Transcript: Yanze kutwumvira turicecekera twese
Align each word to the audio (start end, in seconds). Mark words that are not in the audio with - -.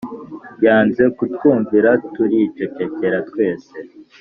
Yanze 0.65 1.03
kutwumvira 1.17 1.91
turicecekera 2.13 3.17
twese 3.29 3.73